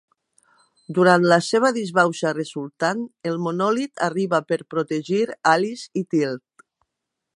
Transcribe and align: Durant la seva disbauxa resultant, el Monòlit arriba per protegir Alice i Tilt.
Durant 0.97 1.27
la 1.31 1.37
seva 1.47 1.69
disbauxa 1.75 2.31
resultant, 2.37 3.03
el 3.33 3.37
Monòlit 3.49 4.03
arriba 4.09 4.41
per 4.53 4.59
protegir 4.75 5.21
Alice 5.53 6.03
i 6.03 6.05
Tilt. 6.17 6.69